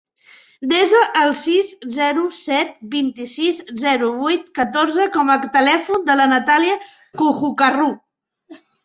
[0.69, 1.67] Desa el sis,
[1.97, 6.79] zero, set, vint-i-sis, zero, vuit, catorze com a telèfon de la Natàlia
[7.25, 7.87] Cojocaru.